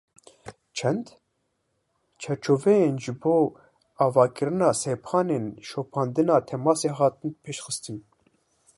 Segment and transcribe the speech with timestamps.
[0.77, 1.05] Çend
[2.21, 3.35] çarçoveyên ji bo
[4.03, 7.97] avakirina sepanên şopandina temasê hatin pêşxistin.